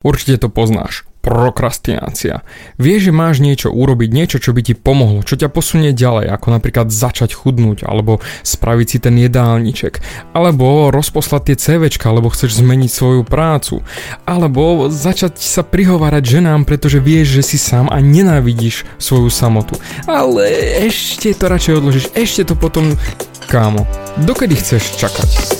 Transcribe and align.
Určite 0.00 0.40
to 0.40 0.48
poznáš. 0.48 1.04
Prokrastinácia. 1.20 2.40
Vieš, 2.80 3.12
že 3.12 3.12
máš 3.12 3.44
niečo 3.44 3.68
urobiť, 3.68 4.08
niečo, 4.08 4.40
čo 4.40 4.56
by 4.56 4.64
ti 4.64 4.72
pomohlo, 4.72 5.20
čo 5.20 5.36
ťa 5.36 5.52
posunie 5.52 5.92
ďalej, 5.92 6.32
ako 6.32 6.56
napríklad 6.56 6.88
začať 6.88 7.36
chudnúť, 7.36 7.84
alebo 7.84 8.24
spraviť 8.40 8.86
si 8.88 8.96
ten 8.96 9.20
jedálniček, 9.20 10.00
alebo 10.32 10.88
rozposlať 10.88 11.52
tie 11.52 11.56
CVčka, 11.60 12.08
alebo 12.08 12.32
chceš 12.32 12.64
zmeniť 12.64 12.88
svoju 12.88 13.22
prácu, 13.28 13.84
alebo 14.24 14.88
začať 14.88 15.36
sa 15.36 15.60
prihovárať 15.60 16.40
ženám, 16.40 16.64
pretože 16.64 16.96
vieš, 16.96 17.36
že 17.36 17.52
si 17.52 17.58
sám 17.60 17.92
a 17.92 18.00
nenávidíš 18.00 18.88
svoju 18.96 19.28
samotu. 19.28 19.76
Ale 20.08 20.48
ešte 20.88 21.36
to 21.36 21.44
radšej 21.44 21.76
odložíš, 21.76 22.08
ešte 22.16 22.48
to 22.48 22.56
potom... 22.56 22.96
Kámo, 23.52 23.84
dokedy 24.24 24.56
chceš 24.56 24.96
čakať? 24.96 25.59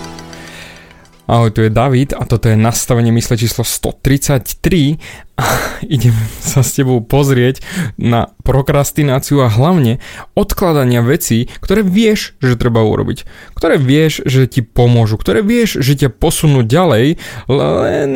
Ahoj, 1.31 1.55
tu 1.55 1.63
je 1.63 1.71
David 1.71 2.11
a 2.11 2.27
toto 2.27 2.51
je 2.51 2.59
nastavenie 2.59 3.07
mysle 3.15 3.39
číslo 3.39 3.63
133 3.63 4.99
a 5.39 5.45
idem 5.95 6.11
sa 6.43 6.59
s 6.59 6.75
tebou 6.75 6.99
pozrieť 6.99 7.63
na 7.95 8.35
prokrastináciu 8.43 9.39
a 9.39 9.47
hlavne 9.47 10.03
odkladania 10.35 10.99
vecí, 10.99 11.47
ktoré 11.63 11.87
vieš, 11.87 12.35
že 12.43 12.59
treba 12.59 12.83
urobiť, 12.83 13.23
ktoré 13.55 13.79
vieš, 13.79 14.27
že 14.27 14.43
ti 14.43 14.59
pomôžu, 14.59 15.15
ktoré 15.15 15.39
vieš, 15.39 15.79
že 15.79 16.03
ťa 16.03 16.11
posunú 16.11 16.67
ďalej, 16.67 17.15
len 17.47 18.11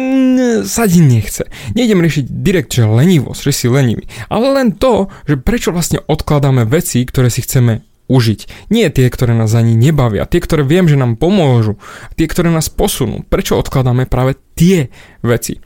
sa 0.68 0.84
ti 0.84 1.00
nechce. 1.00 1.48
Nejdem 1.72 2.04
riešiť 2.04 2.28
direkt, 2.28 2.76
že 2.76 2.84
lenivosť, 2.84 3.48
že 3.48 3.52
si 3.56 3.72
lenivý, 3.72 4.12
ale 4.28 4.60
len 4.60 4.76
to, 4.76 5.08
že 5.24 5.40
prečo 5.40 5.72
vlastne 5.72 6.04
odkladáme 6.04 6.68
veci, 6.68 7.08
ktoré 7.08 7.32
si 7.32 7.48
chceme 7.48 7.80
užiť. 8.08 8.70
Nie 8.70 8.94
tie, 8.94 9.10
ktoré 9.10 9.34
nás 9.34 9.54
ani 9.58 9.74
nebavia, 9.74 10.30
tie, 10.30 10.42
ktoré 10.42 10.62
viem, 10.62 10.86
že 10.86 11.00
nám 11.00 11.18
pomôžu, 11.18 11.82
tie, 12.20 12.30
ktoré 12.30 12.54
nás 12.54 12.70
posunú. 12.70 13.26
Prečo 13.26 13.58
odkladáme 13.58 14.06
práve 14.06 14.38
tie 14.54 14.94
veci? 15.26 15.58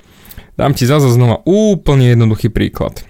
Dám 0.60 0.76
ti 0.76 0.84
zase 0.84 1.08
znova 1.12 1.40
úplne 1.48 2.12
jednoduchý 2.12 2.52
príklad. 2.52 3.08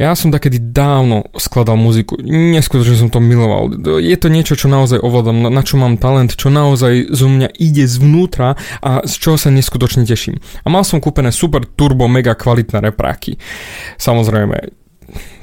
Ja 0.00 0.16
som 0.16 0.32
takedy 0.32 0.72
dávno 0.72 1.28
skladal 1.36 1.76
muziku, 1.76 2.16
neskutočne 2.24 2.96
som 2.96 3.12
to 3.12 3.20
miloval. 3.20 3.68
Je 4.00 4.16
to 4.16 4.32
niečo, 4.32 4.56
čo 4.56 4.72
naozaj 4.72 4.96
ovládam, 4.96 5.52
na 5.52 5.60
čo 5.60 5.76
mám 5.76 6.00
talent, 6.00 6.32
čo 6.40 6.48
naozaj 6.48 7.12
zo 7.12 7.28
mňa 7.28 7.52
ide 7.60 7.84
zvnútra 7.84 8.56
a 8.80 9.04
z 9.04 9.14
čoho 9.20 9.36
sa 9.36 9.52
neskutočne 9.52 10.08
teším. 10.08 10.40
A 10.64 10.72
mal 10.72 10.88
som 10.88 11.04
kúpené 11.04 11.28
super 11.36 11.68
turbo 11.68 12.08
mega 12.08 12.32
kvalitné 12.32 12.80
repráky. 12.80 13.36
Samozrejme, 14.00 14.79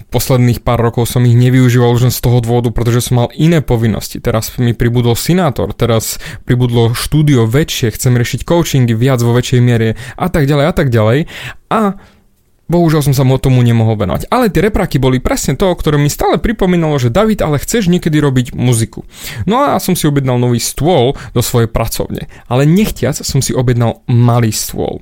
posledných 0.08 0.64
pár 0.64 0.80
rokov 0.80 1.12
som 1.12 1.24
ich 1.28 1.36
nevyužíval 1.36 1.92
už 1.96 2.10
z 2.10 2.20
toho 2.24 2.40
dôvodu, 2.40 2.72
pretože 2.72 3.12
som 3.12 3.26
mal 3.26 3.30
iné 3.36 3.60
povinnosti. 3.60 4.24
Teraz 4.24 4.56
mi 4.56 4.72
pribudol 4.72 5.20
Sinátor, 5.20 5.76
teraz 5.76 6.20
pribudlo 6.48 6.96
štúdio 6.96 7.44
väčšie, 7.46 7.92
chcem 7.94 8.16
riešiť 8.16 8.48
coachingy 8.48 8.96
viac 8.96 9.20
vo 9.20 9.36
väčšej 9.36 9.60
miere 9.60 10.00
a 10.16 10.28
tak 10.32 10.48
ďalej 10.48 10.66
a 10.66 10.74
tak 10.74 10.88
ďalej. 10.88 11.20
A 11.68 12.00
Bohužiaľ 12.68 13.02
som 13.04 13.16
sa 13.16 13.24
mu 13.24 13.40
tomu 13.40 13.64
nemohol 13.64 13.96
venovať. 13.96 14.28
Ale 14.28 14.52
tie 14.52 14.68
repraky 14.68 15.00
boli 15.00 15.24
presne 15.24 15.56
to, 15.56 15.72
ktoré 15.72 15.96
mi 15.96 16.12
stále 16.12 16.36
pripomínalo, 16.40 17.00
že 17.00 17.12
David, 17.12 17.40
ale 17.40 17.64
chceš 17.64 17.88
niekedy 17.88 18.20
robiť 18.20 18.52
muziku. 18.56 19.08
No 19.48 19.64
a 19.64 19.80
som 19.80 19.96
si 19.96 20.04
objednal 20.04 20.36
nový 20.36 20.60
stôl 20.60 21.16
do 21.32 21.40
svojej 21.40 21.72
pracovne. 21.72 22.28
Ale 22.52 22.68
nechtiac 22.68 23.16
som 23.16 23.40
si 23.40 23.56
objednal 23.56 24.04
malý 24.12 24.52
stôl. 24.52 25.00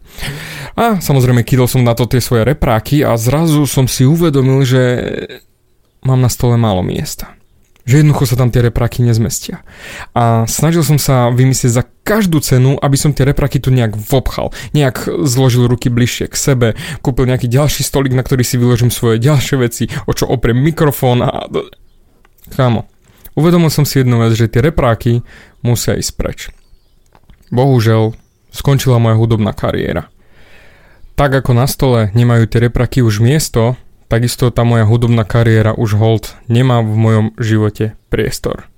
A 0.78 1.02
samozrejme 1.02 1.42
kýdol 1.42 1.66
som 1.66 1.82
na 1.82 1.98
to 1.98 2.06
tie 2.06 2.22
svoje 2.22 2.46
repráky 2.46 3.02
a 3.02 3.18
zrazu 3.18 3.66
som 3.66 3.90
si 3.90 4.06
uvedomil, 4.06 4.62
že 4.62 4.82
mám 6.06 6.22
na 6.22 6.30
stole 6.30 6.58
málo 6.58 6.86
miesta 6.86 7.34
že 7.86 8.02
jednoducho 8.02 8.26
sa 8.26 8.36
tam 8.36 8.50
tie 8.50 8.66
repraky 8.66 9.06
nezmestia. 9.06 9.62
A 10.18 10.50
snažil 10.50 10.82
som 10.82 10.98
sa 10.98 11.30
vymyslieť 11.30 11.72
za 11.72 11.84
každú 12.02 12.42
cenu, 12.42 12.82
aby 12.82 12.98
som 12.98 13.14
tie 13.14 13.30
repraky 13.30 13.62
tu 13.62 13.70
nejak 13.70 13.94
vopchal, 13.94 14.50
nejak 14.74 15.06
zložil 15.26 15.70
ruky 15.70 15.94
bližšie 15.94 16.30
k 16.30 16.36
sebe, 16.36 16.68
kúpil 17.06 17.30
nejaký 17.30 17.46
ďalší 17.46 17.86
stolik, 17.86 18.18
na 18.18 18.26
ktorý 18.26 18.42
si 18.42 18.58
vyložím 18.58 18.90
svoje 18.90 19.22
ďalšie 19.22 19.56
veci, 19.62 19.86
o 20.10 20.12
čo 20.12 20.26
opriem 20.26 20.58
mikrofón 20.58 21.22
a... 21.22 21.46
Kámo, 22.46 22.90
uvedomil 23.38 23.70
som 23.70 23.86
si 23.86 24.02
jednu 24.02 24.22
vec, 24.22 24.34
že 24.34 24.50
tie 24.50 24.66
repráky 24.66 25.22
musia 25.62 25.98
ísť 25.98 26.12
preč. 26.18 26.40
Bohužel, 27.54 28.18
skončila 28.50 28.98
moja 28.98 29.18
hudobná 29.18 29.54
kariéra. 29.54 30.10
Tak 31.16 31.32
ako 31.32 31.52
na 31.54 31.70
stole 31.70 32.12
nemajú 32.12 32.50
tie 32.50 32.66
repraky 32.66 33.00
už 33.00 33.24
miesto, 33.24 33.80
takisto 34.08 34.50
tá 34.54 34.64
moja 34.64 34.86
hudobná 34.86 35.26
kariéra 35.26 35.74
už 35.76 35.98
hold 35.98 36.24
nemá 36.48 36.82
v 36.82 36.94
mojom 36.96 37.26
živote 37.38 37.98
priestor. 38.10 38.70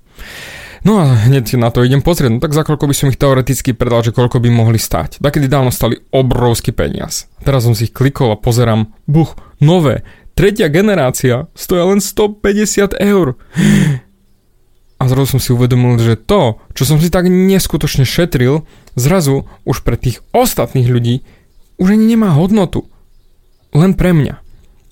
No 0.85 1.03
a 1.03 1.27
hneď 1.27 1.57
na 1.59 1.67
to 1.73 1.83
idem 1.83 1.99
pozrieť, 1.99 2.38
no 2.38 2.39
tak 2.39 2.55
za 2.55 2.63
koľko 2.63 2.88
by 2.88 2.95
som 2.95 3.09
ich 3.11 3.19
teoreticky 3.19 3.75
predal, 3.75 4.07
že 4.07 4.15
koľko 4.15 4.39
by 4.39 4.49
mohli 4.53 4.79
stať. 4.79 5.19
Takedy 5.19 5.49
dávno 5.49 5.73
stali 5.73 5.99
obrovský 6.15 6.71
peniaz. 6.71 7.27
Teraz 7.43 7.67
som 7.67 7.75
si 7.75 7.89
ich 7.89 7.95
klikol 7.95 8.31
a 8.31 8.39
pozerám, 8.39 8.93
buch, 9.09 9.35
nové, 9.59 10.07
tretia 10.38 10.69
generácia, 10.71 11.51
stoja 11.57 11.89
len 11.91 11.99
150 11.99 12.94
eur. 13.03 13.35
A 14.97 15.03
zrazu 15.05 15.38
som 15.38 15.41
si 15.44 15.53
uvedomil, 15.53 15.99
že 15.99 16.17
to, 16.17 16.61
čo 16.73 16.88
som 16.88 16.97
si 16.97 17.11
tak 17.11 17.29
neskutočne 17.29 18.07
šetril, 18.07 18.65
zrazu 18.97 19.45
už 19.67 19.83
pre 19.85 19.99
tých 19.99 20.25
ostatných 20.33 20.89
ľudí 20.89 21.21
už 21.77 21.94
ani 21.94 22.15
nemá 22.17 22.33
hodnotu. 22.33 22.89
Len 23.75 23.94
pre 23.94 24.13
mňa. 24.13 24.47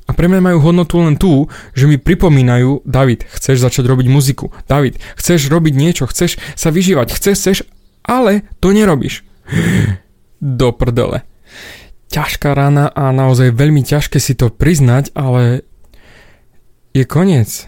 A 0.05 0.13
pre 0.13 0.29
mňa 0.29 0.41
majú 0.41 0.57
hodnotu 0.61 1.01
len 1.01 1.17
tú, 1.17 1.49
že 1.73 1.89
mi 1.89 1.97
pripomínajú, 1.97 2.85
David, 2.85 3.25
chceš 3.25 3.65
začať 3.65 3.89
robiť 3.89 4.07
muziku. 4.09 4.53
David, 4.69 5.01
chceš 5.17 5.49
robiť 5.49 5.73
niečo, 5.73 6.05
chceš 6.05 6.37
sa 6.53 6.69
vyžívať, 6.69 7.17
chceš, 7.17 7.35
chceš, 7.41 7.57
ale 8.05 8.45
to 8.61 8.69
nerobíš. 8.69 9.25
Do 10.41 10.69
prdele. 10.77 11.25
Ťažká 12.13 12.53
rána 12.53 12.85
a 12.93 13.09
naozaj 13.09 13.57
veľmi 13.57 13.81
ťažké 13.81 14.21
si 14.21 14.37
to 14.37 14.53
priznať, 14.53 15.09
ale 15.17 15.65
je 16.93 17.03
koniec. 17.03 17.65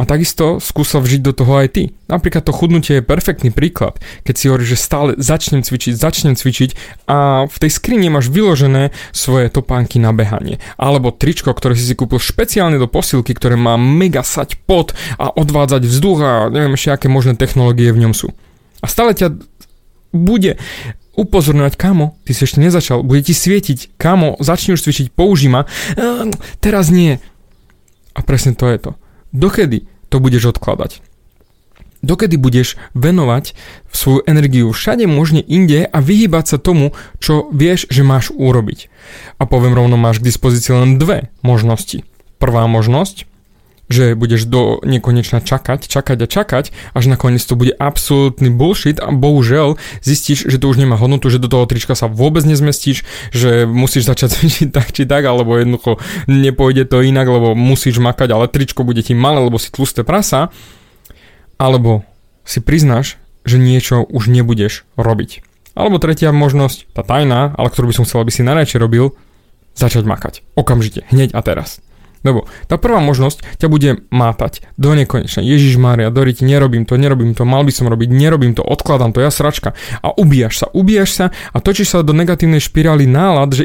A 0.00 0.08
takisto 0.08 0.64
skúsal 0.64 1.04
vžiť 1.04 1.20
do 1.20 1.36
toho 1.36 1.60
aj 1.60 1.76
ty. 1.76 1.92
Napríklad 2.08 2.48
to 2.48 2.56
chudnutie 2.56 2.98
je 2.98 3.04
perfektný 3.04 3.52
príklad. 3.52 4.00
Keď 4.24 4.32
si 4.34 4.48
hovoríš, 4.48 4.72
že 4.72 4.78
stále 4.80 5.10
začnem 5.20 5.60
cvičiť, 5.60 5.92
začnem 5.92 6.40
cvičiť 6.40 7.04
a 7.04 7.44
v 7.44 7.56
tej 7.60 7.68
skrini 7.68 8.08
máš 8.08 8.32
vyložené 8.32 8.96
svoje 9.12 9.52
topánky 9.52 10.00
na 10.00 10.16
behanie. 10.16 10.56
Alebo 10.80 11.12
tričko, 11.12 11.52
ktoré 11.52 11.76
si 11.76 11.84
si 11.84 11.92
kúpil 11.92 12.16
špeciálne 12.16 12.80
do 12.80 12.88
posilky, 12.88 13.36
ktoré 13.36 13.60
má 13.60 13.76
mega 13.76 14.24
sať 14.24 14.56
pot 14.64 14.96
a 15.20 15.36
odvádzať 15.36 15.84
vzduch 15.84 16.18
a 16.24 16.32
neviem 16.48 16.72
ešte 16.80 16.96
aké 16.96 17.12
možné 17.12 17.36
technológie 17.36 17.92
v 17.92 18.08
ňom 18.08 18.16
sú. 18.16 18.32
A 18.80 18.88
stále 18.88 19.12
ťa 19.12 19.36
bude 20.16 20.56
upozorňovať, 21.12 21.76
kamo, 21.76 22.16
ty 22.24 22.32
si 22.32 22.48
ešte 22.48 22.64
nezačal, 22.64 23.04
bude 23.04 23.20
ti 23.20 23.36
svietiť, 23.36 24.00
kamo, 24.00 24.40
začni 24.40 24.80
už 24.80 24.80
cvičiť, 24.80 25.12
použij 25.12 25.52
ma, 25.52 25.68
ehm, 26.00 26.32
teraz 26.64 26.88
nie. 26.88 27.20
A 28.16 28.24
presne 28.24 28.56
to 28.56 28.64
je 28.64 28.78
to. 28.80 28.90
Dokedy 29.36 29.89
to 30.10 30.18
budeš 30.18 30.58
odkladať? 30.58 31.00
Dokedy 32.00 32.40
budeš 32.40 32.80
venovať 32.96 33.52
svoju 33.92 34.24
energiu 34.24 34.72
všade 34.72 35.04
možne 35.04 35.44
inde 35.44 35.84
a 35.84 35.98
vyhýbať 36.00 36.56
sa 36.56 36.58
tomu, 36.58 36.96
čo 37.20 37.52
vieš, 37.52 37.86
že 37.92 38.00
máš 38.00 38.32
urobiť. 38.32 38.88
A 39.36 39.44
poviem 39.44 39.76
rovno, 39.76 40.00
máš 40.00 40.24
k 40.24 40.32
dispozícii 40.32 40.72
len 40.72 40.96
dve 40.96 41.28
možnosti. 41.44 42.00
Prvá 42.40 42.64
možnosť, 42.64 43.28
že 43.90 44.14
budeš 44.14 44.46
do 44.46 44.78
nekonečna 44.86 45.42
čakať, 45.42 45.90
čakať 45.90 46.18
a 46.22 46.26
čakať, 46.30 46.64
až 46.94 47.04
nakoniec 47.10 47.42
to 47.42 47.58
bude 47.58 47.74
absolútny 47.74 48.48
bullshit 48.48 49.02
a 49.02 49.10
bohužiaľ 49.10 49.76
zistíš, 50.00 50.46
že 50.46 50.62
to 50.62 50.70
už 50.70 50.78
nemá 50.78 50.94
hodnotu, 50.94 51.26
že 51.26 51.42
do 51.42 51.50
toho 51.50 51.66
trička 51.66 51.98
sa 51.98 52.06
vôbec 52.06 52.46
nezmestíš, 52.46 53.02
že 53.34 53.66
musíš 53.66 54.06
začať 54.06 54.30
cvičiť 54.38 54.68
tak 54.70 54.94
či 54.94 55.10
tak, 55.10 55.26
alebo 55.26 55.58
jednoducho 55.58 55.98
nepôjde 56.30 56.86
to 56.86 57.02
inak, 57.02 57.26
lebo 57.26 57.58
musíš 57.58 57.98
makať, 57.98 58.30
ale 58.30 58.46
tričko 58.46 58.86
bude 58.86 59.02
ti 59.02 59.12
malé, 59.12 59.42
lebo 59.42 59.58
si 59.58 59.74
tlusté 59.74 60.06
prasa, 60.06 60.54
alebo 61.58 62.06
si 62.46 62.62
priznáš, 62.62 63.18
že 63.42 63.58
niečo 63.58 64.06
už 64.06 64.30
nebudeš 64.30 64.86
robiť. 64.94 65.42
Alebo 65.74 65.98
tretia 65.98 66.30
možnosť, 66.30 66.94
tá 66.94 67.02
tajná, 67.02 67.58
ale 67.58 67.68
ktorú 67.70 67.90
by 67.90 67.94
som 67.98 68.06
chcel, 68.06 68.22
aby 68.22 68.30
si 68.30 68.46
najradšej 68.46 68.78
robil, 68.78 69.18
začať 69.74 70.06
makať. 70.06 70.34
Okamžite, 70.54 71.06
hneď 71.10 71.34
a 71.34 71.40
teraz. 71.42 71.82
Lebo 72.20 72.44
tá 72.68 72.76
prvá 72.76 73.00
možnosť 73.00 73.44
ťa 73.56 73.68
bude 73.72 73.90
mátať 74.12 74.64
do 74.76 74.92
nekonečna. 74.92 75.40
Ježiš 75.40 75.80
Mária, 75.80 76.12
Doriti, 76.12 76.44
nerobím 76.44 76.84
to, 76.84 77.00
nerobím 77.00 77.32
to, 77.32 77.48
mal 77.48 77.64
by 77.64 77.72
som 77.72 77.88
robiť, 77.88 78.12
nerobím 78.12 78.52
to, 78.52 78.60
odkladám 78.60 79.16
to, 79.16 79.24
ja 79.24 79.32
sračka. 79.32 79.72
A 80.04 80.12
ubíjaš 80.12 80.64
sa, 80.64 80.66
ubíjaš 80.70 81.10
sa 81.16 81.26
a 81.32 81.58
točíš 81.64 81.96
sa 81.96 82.04
do 82.04 82.12
negatívnej 82.12 82.60
špirály 82.60 83.08
nálad, 83.08 83.56
že 83.56 83.64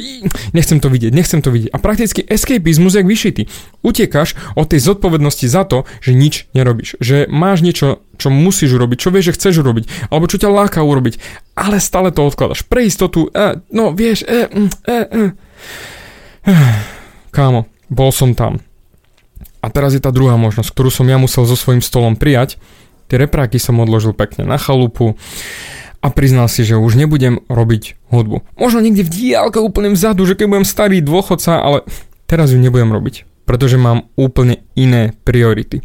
nechcem 0.55 0.79
to 0.79 0.87
vidieť, 0.87 1.11
nechcem 1.11 1.43
to 1.43 1.51
vidieť. 1.51 1.75
A 1.75 1.77
prakticky 1.83 2.23
escapizmus 2.23 2.95
jak 2.95 3.03
vyšitý. 3.03 3.51
Utekáš 3.83 4.39
od 4.55 4.71
tej 4.71 4.79
zodpovednosti 4.79 5.45
za 5.51 5.67
to, 5.67 5.83
že 5.99 6.15
nič 6.15 6.47
nerobíš. 6.55 6.95
Že 7.03 7.27
máš 7.27 7.59
niečo, 7.59 8.07
čo 8.15 8.31
musíš 8.31 8.79
urobiť, 8.79 8.97
čo 8.97 9.11
vieš, 9.11 9.31
že 9.31 9.35
chceš 9.35 9.55
urobiť, 9.61 10.07
alebo 10.07 10.31
čo 10.31 10.39
ťa 10.39 10.49
láka 10.49 10.79
urobiť, 10.79 11.19
ale 11.59 11.83
stále 11.83 12.15
to 12.15 12.23
odkladaš. 12.23 12.63
Pre 12.63 12.81
istotu, 12.87 13.27
e, 13.27 13.59
no 13.75 13.91
vieš, 13.91 14.23
e, 14.23 14.47
mm, 14.47 14.69
e, 14.87 14.99
e. 15.03 15.23
Kámo, 17.35 17.67
bol 17.89 18.09
som 18.09 18.33
tam. 18.37 18.61
A 19.65 19.67
teraz 19.73 19.97
je 19.97 20.01
tá 20.01 20.13
druhá 20.13 20.37
možnosť, 20.37 20.69
ktorú 20.69 20.93
som 20.93 21.09
ja 21.09 21.17
musel 21.17 21.49
so 21.49 21.57
svojím 21.57 21.81
stolom 21.81 22.13
prijať. 22.13 22.61
Tie 23.09 23.17
repráky 23.17 23.57
som 23.57 23.81
odložil 23.81 24.13
pekne 24.13 24.45
na 24.45 24.61
chalupu 24.61 25.17
a 26.05 26.07
priznal 26.13 26.45
si, 26.45 26.61
že 26.61 26.77
už 26.77 26.97
nebudem 27.01 27.41
robiť 27.49 27.97
hudbu. 28.13 28.45
Možno 28.61 28.79
niekde 28.85 29.05
v 29.05 29.13
diálke 29.13 29.57
úplne 29.57 29.93
vzadu, 29.93 30.29
že 30.29 30.37
keď 30.37 30.45
budem 30.45 30.67
starý 30.69 31.01
dôchodca, 31.01 31.61
ale 31.61 31.81
teraz 32.29 32.53
ju 32.53 32.61
nebudem 32.61 32.93
robiť, 32.93 33.25
pretože 33.49 33.81
mám 33.81 34.05
úplne 34.13 34.61
iné 34.77 35.17
priority. 35.25 35.81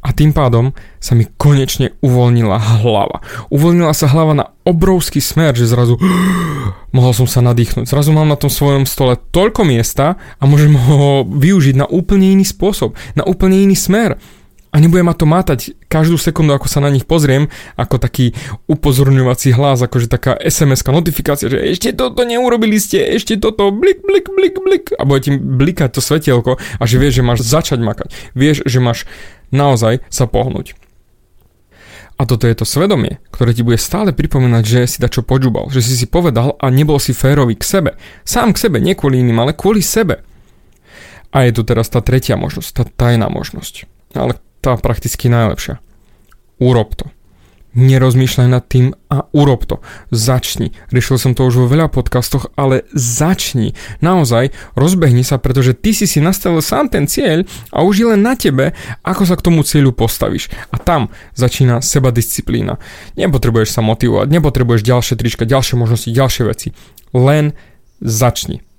A 0.00 0.16
tým 0.16 0.32
pádom 0.32 0.72
sa 0.96 1.12
mi 1.12 1.28
konečne 1.28 1.92
uvoľnila 2.00 2.56
hlava. 2.80 3.20
Uvoľnila 3.52 3.92
sa 3.92 4.08
hlava 4.08 4.32
na 4.32 4.46
obrovský 4.64 5.20
smer, 5.20 5.52
že 5.52 5.68
zrazu 5.68 6.00
mohol 6.96 7.12
som 7.12 7.28
sa 7.28 7.44
nadýchnuť. 7.44 7.84
Zrazu 7.84 8.16
mám 8.16 8.28
na 8.32 8.40
tom 8.40 8.48
svojom 8.48 8.88
stole 8.88 9.20
toľko 9.30 9.68
miesta 9.68 10.16
a 10.40 10.42
môžem 10.48 10.72
ho 10.72 11.28
využiť 11.28 11.76
na 11.76 11.86
úplne 11.86 12.32
iný 12.32 12.48
spôsob, 12.48 12.96
na 13.12 13.28
úplne 13.28 13.60
iný 13.60 13.76
smer. 13.76 14.16
A 14.70 14.78
nebudem 14.78 15.02
ma 15.02 15.18
to 15.18 15.26
mátať 15.26 15.74
každú 15.90 16.14
sekundu, 16.14 16.54
ako 16.54 16.70
sa 16.70 16.78
na 16.78 16.94
nich 16.94 17.02
pozriem, 17.02 17.50
ako 17.74 17.98
taký 17.98 18.38
upozorňovací 18.70 19.50
hlas, 19.50 19.82
akože 19.82 20.06
taká 20.06 20.38
sms 20.38 20.86
notifikácia, 20.86 21.50
že 21.50 21.58
ešte 21.58 21.90
toto 21.90 22.22
neurobili 22.22 22.78
ste, 22.78 23.02
ešte 23.02 23.34
toto, 23.34 23.74
blik, 23.74 23.98
blik, 24.06 24.30
blik, 24.30 24.54
blik. 24.62 24.84
A 24.94 25.02
bude 25.02 25.26
ti 25.26 25.34
blikať 25.34 25.98
to 25.98 26.00
svetielko 26.00 26.62
a 26.62 26.82
že 26.86 27.02
vieš, 27.02 27.18
že 27.18 27.26
máš 27.26 27.42
začať 27.42 27.82
makať. 27.82 28.14
Vieš, 28.38 28.62
že 28.62 28.78
máš 28.78 29.10
naozaj 29.54 30.02
sa 30.10 30.26
pohnúť. 30.26 30.74
A 32.20 32.28
toto 32.28 32.44
je 32.44 32.52
to 32.52 32.68
svedomie, 32.68 33.16
ktoré 33.32 33.56
ti 33.56 33.64
bude 33.64 33.80
stále 33.80 34.12
pripomínať, 34.12 34.62
že 34.66 34.80
si 34.84 34.98
dačo 35.00 35.24
počúbal, 35.24 35.72
že 35.72 35.80
si 35.80 35.96
si 35.96 36.04
povedal 36.04 36.52
a 36.60 36.68
nebol 36.68 37.00
si 37.00 37.16
férový 37.16 37.56
k 37.56 37.64
sebe. 37.64 37.90
Sám 38.28 38.52
k 38.52 38.68
sebe, 38.68 38.76
nie 38.76 38.92
kvôli 38.92 39.24
iným, 39.24 39.40
ale 39.40 39.56
kvôli 39.56 39.80
sebe. 39.80 40.20
A 41.32 41.48
je 41.48 41.56
tu 41.56 41.64
teraz 41.64 41.88
tá 41.88 42.04
tretia 42.04 42.36
možnosť, 42.36 42.68
tá 42.76 42.84
tajná 42.84 43.32
možnosť. 43.32 43.88
Ale 44.12 44.36
tá 44.60 44.76
prakticky 44.76 45.32
najlepšia. 45.32 45.80
Urob 46.60 46.92
to. 46.92 47.08
Nerozmýšľaj 47.70 48.48
nad 48.50 48.66
tým 48.66 48.98
a 49.06 49.30
urob 49.30 49.62
to. 49.62 49.78
Začni. 50.10 50.74
Riešil 50.90 51.22
som 51.22 51.32
to 51.38 51.46
už 51.46 51.62
vo 51.62 51.66
veľa 51.70 51.86
podcastoch, 51.86 52.50
ale 52.58 52.82
začni. 52.90 53.78
Naozaj, 54.02 54.50
rozbehni 54.74 55.22
sa, 55.22 55.38
pretože 55.38 55.78
ty 55.78 55.94
si 55.94 56.10
si 56.10 56.18
nastavil 56.18 56.62
sám 56.66 56.90
ten 56.90 57.06
cieľ 57.06 57.46
a 57.70 57.86
už 57.86 57.94
je 58.02 58.06
len 58.10 58.22
na 58.26 58.34
tebe, 58.34 58.74
ako 59.06 59.22
sa 59.22 59.38
k 59.38 59.44
tomu 59.46 59.62
cieľu 59.62 59.94
postavíš. 59.94 60.50
A 60.74 60.82
tam 60.82 61.14
začína 61.38 61.78
seba 61.78 62.10
disciplína. 62.10 62.82
Nepotrebuješ 63.14 63.70
sa 63.70 63.86
motivovať, 63.86 64.26
nepotrebuješ 64.34 64.82
ďalšie 64.82 65.14
trička, 65.14 65.46
ďalšie 65.46 65.78
možnosti, 65.78 66.10
ďalšie 66.10 66.42
veci. 66.50 66.68
Len 67.14 67.54
začni. 68.02 68.69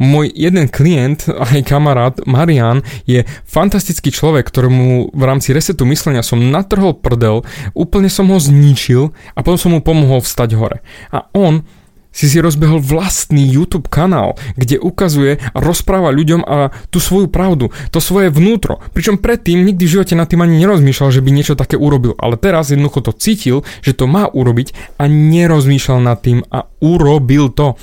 Môj 0.00 0.32
jeden 0.32 0.72
klient, 0.72 1.28
aj 1.28 1.60
kamarát 1.68 2.16
Marian, 2.24 2.80
je 3.04 3.28
fantastický 3.44 4.08
človek, 4.08 4.48
ktorému 4.48 5.12
v 5.12 5.22
rámci 5.28 5.52
resetu 5.52 5.84
myslenia 5.84 6.24
som 6.24 6.40
natrhol 6.40 6.96
prdel, 6.96 7.44
úplne 7.76 8.08
som 8.08 8.32
ho 8.32 8.40
zničil 8.40 9.12
a 9.36 9.44
potom 9.44 9.60
som 9.60 9.70
mu 9.76 9.84
pomohol 9.84 10.24
vstať 10.24 10.56
hore. 10.56 10.80
A 11.12 11.28
on 11.36 11.68
si 12.10 12.26
si 12.26 12.42
rozbehol 12.42 12.82
vlastný 12.82 13.46
YouTube 13.46 13.86
kanál, 13.86 14.34
kde 14.58 14.82
ukazuje 14.82 15.38
a 15.38 15.58
rozpráva 15.62 16.10
ľuďom 16.10 16.42
a 16.42 16.74
tú 16.90 16.98
svoju 16.98 17.30
pravdu, 17.30 17.70
to 17.94 18.02
svoje 18.02 18.34
vnútro. 18.34 18.82
Pričom 18.90 19.22
predtým 19.22 19.62
nikdy 19.62 19.86
v 19.86 19.94
živote 20.00 20.18
nad 20.18 20.26
tým 20.26 20.42
ani 20.42 20.58
nerozmýšľal, 20.58 21.14
že 21.14 21.22
by 21.22 21.30
niečo 21.30 21.54
také 21.54 21.78
urobil, 21.78 22.18
ale 22.18 22.34
teraz 22.34 22.74
jednoducho 22.74 23.06
to 23.06 23.12
cítil, 23.14 23.62
že 23.86 23.94
to 23.94 24.10
má 24.10 24.26
urobiť 24.26 24.98
a 24.98 25.06
nerozmýšľal 25.06 26.00
nad 26.02 26.18
tým 26.18 26.42
a 26.50 26.66
urobil 26.82 27.54
to. 27.54 27.78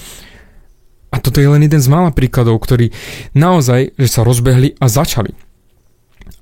A 1.12 1.24
toto 1.24 1.40
je 1.40 1.48
len 1.48 1.64
jeden 1.64 1.80
z 1.80 1.88
mála 1.88 2.12
príkladov, 2.12 2.60
ktorí 2.64 2.92
naozaj, 3.32 3.96
že 3.96 4.08
sa 4.12 4.22
rozbehli 4.28 4.76
a 4.78 4.92
začali. 4.92 5.32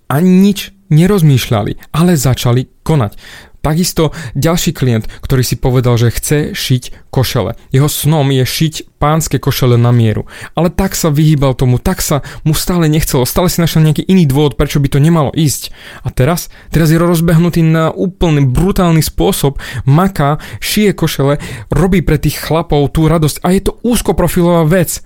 A 0.09 0.21
nič 0.21 0.73
nerozmýšľali, 0.89 1.93
ale 1.93 2.13
začali 2.13 2.85
konať. 2.85 3.17
Takisto 3.65 4.13
ďalší 4.37 4.77
klient, 4.77 5.09
ktorý 5.25 5.41
si 5.41 5.57
povedal, 5.57 5.97
že 5.97 6.13
chce 6.13 6.53
šiť 6.53 7.09
košele. 7.09 7.57
Jeho 7.73 7.89
snom 7.89 8.29
je 8.29 8.45
šiť 8.45 8.93
pánske 9.01 9.41
košele 9.41 9.73
na 9.73 9.89
mieru. 9.89 10.29
Ale 10.53 10.69
tak 10.69 10.93
sa 10.93 11.09
vyhýbal 11.09 11.57
tomu, 11.57 11.81
tak 11.81 12.05
sa 12.05 12.21
mu 12.45 12.53
stále 12.53 12.85
nechcelo, 12.85 13.25
stále 13.25 13.49
si 13.49 13.57
našiel 13.57 13.81
nejaký 13.81 14.05
iný 14.05 14.29
dôvod, 14.29 14.53
prečo 14.53 14.77
by 14.77 14.93
to 14.93 15.01
nemalo 15.01 15.33
ísť. 15.33 15.73
A 16.05 16.13
teraz, 16.13 16.53
teraz 16.69 16.93
je 16.93 17.01
rozbehnutý 17.01 17.65
na 17.65 17.89
úplný 17.89 18.45
brutálny 18.45 19.01
spôsob, 19.01 19.57
maká, 19.89 20.37
šije 20.61 20.93
košele, 20.93 21.41
robí 21.73 22.05
pre 22.05 22.21
tých 22.21 22.37
chlapov 22.37 22.93
tú 22.93 23.09
radosť 23.09 23.41
a 23.41 23.49
je 23.49 23.65
to 23.65 23.81
úzkoprofilová 23.81 24.69
vec 24.69 25.01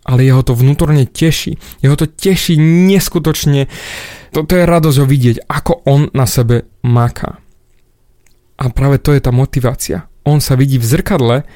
ale 0.00 0.24
jeho 0.24 0.40
to 0.40 0.56
vnútorne 0.56 1.04
teší. 1.04 1.60
Jeho 1.84 1.94
to 1.94 2.08
teší 2.08 2.56
neskutočne. 2.58 3.68
Toto 4.32 4.56
je 4.56 4.64
radosť 4.64 4.96
ho 4.96 5.06
vidieť, 5.06 5.44
ako 5.46 5.84
on 5.86 6.08
na 6.16 6.24
sebe 6.24 6.66
maká. 6.82 7.38
A 8.60 8.68
práve 8.68 9.00
to 9.00 9.16
je 9.16 9.24
tá 9.24 9.32
motivácia. 9.32 10.04
On 10.28 10.36
sa 10.38 10.52
vidí 10.52 10.76
v 10.76 10.84
zrkadle, 10.84 11.48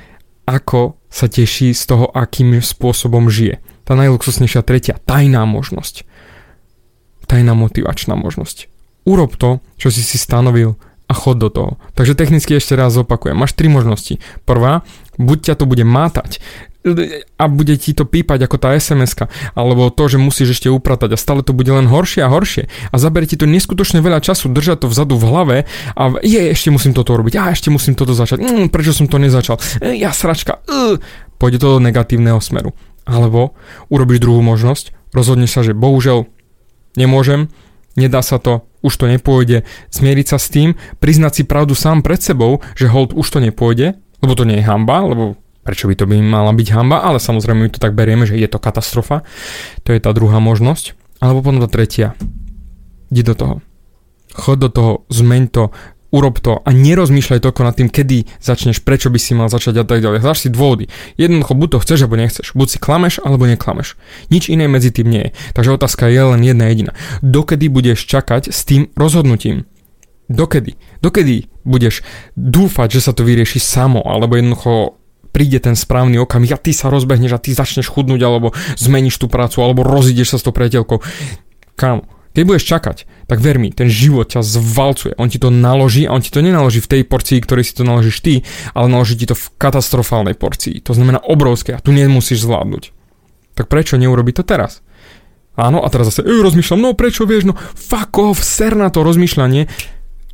ako 0.48 0.96
sa 1.12 1.28
teší 1.28 1.76
z 1.76 1.82
toho, 1.84 2.08
akým 2.08 2.56
spôsobom 2.64 3.28
žije. 3.28 3.60
Tá 3.84 3.92
najluxusnejšia 3.94 4.64
tretia, 4.64 4.96
tajná 5.04 5.44
možnosť. 5.44 6.08
Tajná 7.28 7.52
motivačná 7.52 8.16
možnosť. 8.16 8.72
Urob 9.04 9.36
to, 9.36 9.60
čo 9.76 9.92
si 9.92 10.00
si 10.00 10.16
stanovil 10.16 10.80
a 11.04 11.12
chod 11.12 11.36
do 11.36 11.52
toho. 11.52 11.76
Takže 11.92 12.16
technicky 12.16 12.56
ešte 12.56 12.72
raz 12.72 12.96
opakujem. 12.96 13.36
Máš 13.36 13.52
tri 13.52 13.68
možnosti. 13.68 14.16
Prvá, 14.48 14.80
buď 15.20 15.52
ťa 15.52 15.54
to 15.60 15.64
bude 15.68 15.84
mátať 15.84 16.40
a 17.40 17.44
bude 17.48 17.74
ti 17.80 17.96
to 17.96 18.04
pípať 18.04 18.44
ako 18.44 18.56
tá 18.60 18.76
sms 18.76 19.24
alebo 19.56 19.88
to, 19.88 20.04
že 20.04 20.20
musíš 20.20 20.60
ešte 20.60 20.68
upratať 20.68 21.16
a 21.16 21.20
stále 21.20 21.40
to 21.40 21.56
bude 21.56 21.72
len 21.72 21.88
horšie 21.88 22.20
a 22.20 22.28
horšie 22.28 22.68
a 22.92 22.94
zabere 23.00 23.24
ti 23.24 23.40
to 23.40 23.48
neskutočne 23.48 24.04
veľa 24.04 24.20
času 24.20 24.52
držať 24.52 24.84
to 24.84 24.92
vzadu 24.92 25.16
v 25.16 25.24
hlave 25.24 25.56
a 25.96 26.02
je, 26.20 26.40
ešte 26.52 26.68
musím 26.68 26.92
toto 26.92 27.16
robiť, 27.16 27.40
a 27.40 27.56
ešte 27.56 27.72
musím 27.72 27.96
toto 27.96 28.12
začať, 28.12 28.44
mm, 28.44 28.66
prečo 28.68 28.92
som 28.92 29.08
to 29.08 29.16
nezačal, 29.16 29.56
e, 29.80 29.96
ja 29.96 30.12
sračka, 30.12 30.60
uh, 30.68 31.00
pôjde 31.40 31.60
to 31.60 31.76
do 31.76 31.78
negatívneho 31.80 32.38
smeru. 32.38 32.76
Alebo 33.04 33.56
urobíš 33.92 34.24
druhú 34.24 34.40
možnosť, 34.44 34.92
rozhodneš 35.12 35.50
sa, 35.56 35.60
že 35.64 35.76
bohužiaľ 35.76 36.28
nemôžem, 36.96 37.52
nedá 37.96 38.20
sa 38.24 38.40
to, 38.40 38.64
už 38.84 38.96
to 38.96 39.08
nepôjde, 39.08 39.64
zmieriť 39.92 40.26
sa 40.28 40.38
s 40.40 40.52
tým, 40.52 40.76
priznať 41.00 41.32
si 41.32 41.42
pravdu 41.44 41.72
sám 41.72 42.04
pred 42.04 42.20
sebou, 42.20 42.60
že 42.76 42.88
hold 42.88 43.16
už 43.16 43.24
to 43.28 43.38
nepôjde, 43.40 43.96
lebo 44.20 44.32
to 44.36 44.44
nie 44.48 44.60
je 44.60 44.68
hamba, 44.68 45.04
lebo 45.04 45.36
prečo 45.64 45.88
by 45.88 45.94
to 45.96 46.04
by 46.04 46.20
mala 46.20 46.52
byť 46.52 46.68
hamba, 46.76 47.02
ale 47.02 47.16
samozrejme 47.16 47.66
my 47.66 47.70
to 47.72 47.80
tak 47.80 47.96
berieme, 47.96 48.28
že 48.28 48.36
je 48.36 48.46
to 48.46 48.60
katastrofa. 48.60 49.24
To 49.88 49.96
je 49.96 50.00
tá 50.00 50.12
druhá 50.12 50.38
možnosť. 50.38 50.94
Alebo 51.24 51.40
potom 51.40 51.64
tá 51.64 51.68
tretia. 51.72 52.12
Idi 53.08 53.24
do 53.24 53.34
toho. 53.34 53.54
Chod 54.36 54.60
do 54.60 54.68
toho, 54.68 54.92
zmeň 55.08 55.42
to, 55.48 55.72
urob 56.14 56.38
to 56.38 56.62
a 56.62 56.70
nerozmýšľaj 56.70 57.42
toľko 57.42 57.62
nad 57.66 57.74
tým, 57.74 57.90
kedy 57.90 58.30
začneš, 58.38 58.86
prečo 58.86 59.10
by 59.10 59.18
si 59.18 59.34
mal 59.34 59.50
začať 59.50 59.82
a 59.82 59.84
tak 59.86 59.98
ďalej. 59.98 60.22
Zdáš 60.22 60.46
si 60.46 60.48
dôvody. 60.54 60.86
Jednoducho 61.18 61.58
buď 61.58 61.68
to 61.74 61.78
chceš, 61.82 61.98
alebo 62.06 62.20
nechceš. 62.22 62.46
Buď 62.54 62.68
si 62.70 62.78
klameš, 62.78 63.18
alebo 63.18 63.50
neklameš. 63.50 63.98
Nič 64.30 64.46
iné 64.46 64.70
medzi 64.70 64.94
tým 64.94 65.10
nie 65.10 65.30
je. 65.30 65.34
Takže 65.58 65.74
otázka 65.74 66.06
je 66.06 66.22
len 66.22 66.40
jedna 66.46 66.70
jediná. 66.70 66.92
Dokedy 67.18 67.66
budeš 67.66 68.06
čakať 68.06 68.54
s 68.54 68.62
tým 68.62 68.94
rozhodnutím? 68.94 69.66
Dokedy? 70.30 70.78
Dokedy 71.02 71.50
budeš 71.66 72.06
dúfať, 72.38 72.96
že 72.96 73.10
sa 73.10 73.12
to 73.12 73.26
vyrieši 73.26 73.58
samo, 73.58 74.00
alebo 74.06 74.38
jednoducho 74.38 75.02
príde 75.34 75.58
ten 75.58 75.74
správny 75.74 76.22
okamih 76.22 76.54
a 76.54 76.62
ty 76.62 76.70
sa 76.70 76.86
rozbehneš 76.94 77.34
a 77.34 77.42
ty 77.42 77.50
začneš 77.50 77.90
chudnúť 77.90 78.22
alebo 78.22 78.54
zmeníš 78.78 79.18
tú 79.18 79.26
prácu 79.26 79.58
alebo 79.66 79.82
rozídeš 79.82 80.32
sa 80.32 80.38
s 80.38 80.46
tou 80.46 80.54
priateľkou. 80.54 81.02
Kam? 81.74 82.06
Keď 82.34 82.42
budeš 82.42 82.66
čakať, 82.66 82.96
tak 83.30 83.38
ver 83.38 83.62
mi, 83.62 83.70
ten 83.70 83.86
život 83.86 84.26
ťa 84.26 84.42
zvalcuje. 84.42 85.14
On 85.22 85.30
ti 85.30 85.38
to 85.38 85.54
naloží 85.54 86.02
a 86.02 86.14
on 86.14 86.22
ti 86.22 86.34
to 86.34 86.42
nenaloží 86.42 86.82
v 86.82 86.90
tej 86.90 87.02
porcii, 87.06 87.38
ktorej 87.38 87.62
si 87.62 87.78
to 87.78 87.86
naložíš 87.86 88.26
ty, 88.26 88.34
ale 88.74 88.90
naloží 88.90 89.14
ti 89.14 89.30
to 89.30 89.38
v 89.38 89.54
katastrofálnej 89.54 90.34
porcii. 90.34 90.82
To 90.82 90.98
znamená 90.98 91.22
obrovské 91.22 91.78
a 91.78 91.82
tu 91.82 91.94
nemusíš 91.94 92.42
zvládnuť. 92.42 92.90
Tak 93.54 93.70
prečo 93.70 93.94
neurobiť 93.94 94.42
to 94.42 94.44
teraz? 94.46 94.82
Áno, 95.54 95.86
a 95.86 95.88
teraz 95.94 96.10
zase, 96.10 96.26
rozmýšľam, 96.26 96.82
no 96.82 96.98
prečo 96.98 97.22
vieš, 97.22 97.46
no 97.46 97.54
fuck 97.78 98.10
off, 98.18 98.42
ser 98.42 98.74
na 98.74 98.90
to 98.90 99.06
rozmýšľanie, 99.06 99.70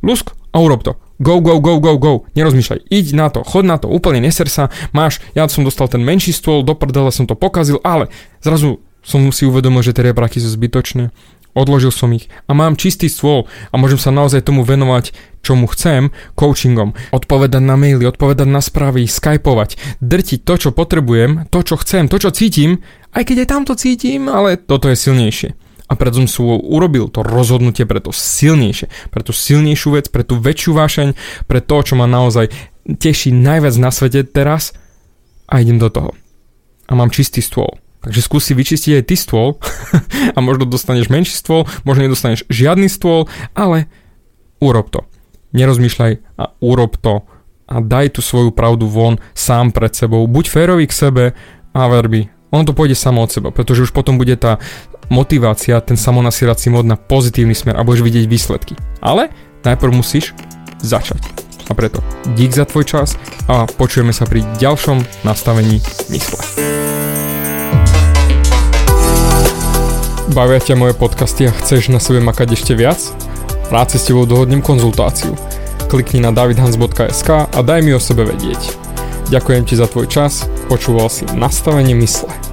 lusk 0.01 0.33
a 0.33 0.57
urob 0.57 0.81
to. 0.81 0.97
Go, 1.21 1.37
go, 1.37 1.61
go, 1.61 1.77
go, 1.77 2.01
go. 2.01 2.13
Nerozmýšľaj. 2.33 2.89
Iď 2.89 3.05
na 3.13 3.29
to, 3.29 3.45
chod 3.45 3.61
na 3.61 3.77
to, 3.77 3.85
úplne 3.85 4.25
neser 4.25 4.49
sa. 4.49 4.73
Máš, 4.89 5.21
ja 5.37 5.45
som 5.45 5.61
dostal 5.61 5.85
ten 5.85 6.01
menší 6.01 6.33
stôl, 6.33 6.65
do 6.65 6.73
prdele 6.73 7.13
som 7.13 7.29
to 7.29 7.37
pokazil, 7.37 7.77
ale 7.85 8.09
zrazu 8.41 8.81
som 9.05 9.29
si 9.29 9.45
uvedomil, 9.45 9.85
že 9.85 9.93
tie 9.93 10.09
rebraky 10.09 10.41
sú 10.41 10.49
zbytočné. 10.49 11.13
Odložil 11.53 11.93
som 11.93 12.09
ich 12.15 12.25
a 12.47 12.57
mám 12.57 12.73
čistý 12.73 13.05
stôl 13.05 13.45
a 13.69 13.77
môžem 13.77 14.01
sa 14.01 14.09
naozaj 14.09 14.49
tomu 14.49 14.65
venovať, 14.65 15.13
čomu 15.45 15.69
chcem, 15.69 16.09
coachingom. 16.33 16.97
Odpovedať 17.13 17.61
na 17.61 17.77
maily, 17.77 18.07
odpovedať 18.07 18.47
na 18.49 18.63
správy, 18.63 19.05
skypovať, 19.05 20.01
drtiť 20.01 20.39
to, 20.41 20.53
čo 20.57 20.69
potrebujem, 20.73 21.51
to, 21.53 21.59
čo 21.61 21.77
chcem, 21.77 22.09
to, 22.09 22.17
čo 22.17 22.33
cítim, 22.33 22.81
aj 23.13 23.29
keď 23.29 23.45
aj 23.45 23.47
tamto 23.51 23.73
cítim, 23.77 24.25
ale 24.31 24.57
toto 24.57 24.89
je 24.89 24.97
silnejšie 24.97 25.70
a 25.91 25.99
som 26.15 26.23
si 26.23 26.39
urobil 26.39 27.11
to 27.11 27.19
rozhodnutie 27.19 27.83
pre 27.83 27.99
to 27.99 28.15
silnejšie, 28.15 28.87
pre 29.11 29.21
tú 29.27 29.35
silnejšiu 29.35 29.99
vec, 29.99 30.07
pre 30.07 30.23
tú 30.23 30.39
väčšiu 30.39 30.71
vášeň, 30.71 31.09
pre 31.51 31.59
to, 31.59 31.77
čo 31.83 31.99
ma 31.99 32.07
naozaj 32.07 32.47
teší 32.87 33.35
najviac 33.35 33.75
na 33.75 33.91
svete 33.91 34.23
teraz 34.23 34.71
a 35.51 35.59
idem 35.59 35.75
do 35.75 35.91
toho. 35.91 36.15
A 36.87 36.95
mám 36.95 37.11
čistý 37.11 37.43
stôl. 37.43 37.75
Takže 38.01 38.23
skúsi 38.23 38.55
vyčistiť 38.55 39.03
aj 39.03 39.05
ty 39.05 39.15
stôl 39.19 39.59
a 40.35 40.39
možno 40.39 40.65
dostaneš 40.65 41.11
menší 41.11 41.35
stôl, 41.35 41.67
možno 41.83 42.07
nedostaneš 42.07 42.47
žiadny 42.47 42.87
stôl, 42.87 43.27
ale 43.51 43.91
urob 44.63 44.87
to. 44.89 45.03
Nerozmýšľaj 45.51 46.39
a 46.39 46.43
urob 46.63 46.95
to 47.03 47.27
a 47.67 47.75
daj 47.83 48.15
tú 48.15 48.23
svoju 48.23 48.55
pravdu 48.55 48.87
von 48.87 49.19
sám 49.35 49.75
pred 49.75 49.91
sebou. 49.91 50.23
Buď 50.25 50.45
férový 50.47 50.87
k 50.87 50.97
sebe 50.97 51.25
a 51.75 51.81
verbi. 51.91 52.31
Ono 52.51 52.67
to 52.67 52.75
pôjde 52.75 52.99
samo 52.99 53.23
od 53.23 53.31
seba, 53.31 53.47
pretože 53.53 53.87
už 53.87 53.95
potom 53.95 54.19
bude 54.19 54.35
tá 54.35 54.59
motivácia, 55.11 55.83
ten 55.83 55.99
samonasierací 55.99 56.71
mod 56.71 56.87
na 56.87 56.95
pozitívny 56.95 57.51
smer 57.51 57.75
a 57.75 57.83
budeš 57.83 58.07
vidieť 58.07 58.25
výsledky. 58.31 58.79
Ale 59.03 59.27
najprv 59.67 59.91
musíš 59.91 60.31
začať. 60.79 61.19
A 61.67 61.75
preto 61.75 61.99
dík 62.35 62.55
za 62.55 62.63
tvoj 62.63 62.87
čas 62.87 63.19
a 63.51 63.67
počujeme 63.67 64.15
sa 64.15 64.23
pri 64.23 64.47
ďalšom 64.57 65.27
nastavení 65.27 65.83
mysle. 66.09 66.39
Bavia 70.31 70.63
ťa 70.63 70.79
moje 70.79 70.95
podcasty 70.95 71.51
a 71.51 71.51
chceš 71.51 71.91
na 71.91 71.99
sebe 71.99 72.23
makať 72.23 72.55
ešte 72.55 72.71
viac? 72.71 72.99
Rád 73.67 73.91
si 73.91 73.97
s 73.99 74.07
tebou 74.07 74.23
dohodnem 74.23 74.63
konzultáciu. 74.63 75.35
Klikni 75.91 76.23
na 76.23 76.31
davidhans.sk 76.31 77.29
a 77.51 77.59
daj 77.59 77.83
mi 77.83 77.91
o 77.91 77.99
sebe 77.99 78.23
vedieť. 78.23 78.59
Ďakujem 79.27 79.63
ti 79.67 79.75
za 79.75 79.91
tvoj 79.91 80.07
čas, 80.07 80.47
počúval 80.71 81.07
si 81.11 81.27
nastavenie 81.35 81.95
mysle. 81.99 82.50